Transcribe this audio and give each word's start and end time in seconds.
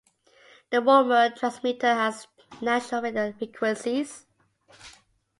The 0.71 0.77
Woolmoor 0.77 1.37
transmitter 1.37 1.93
has 1.93 2.25
national 2.59 3.03
radio 3.03 3.33
frequencies. 3.33 4.25